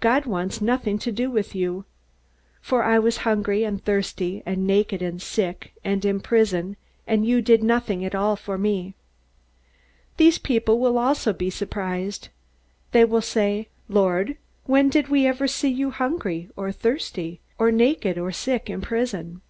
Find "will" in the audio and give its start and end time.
10.78-10.96, 13.04-13.20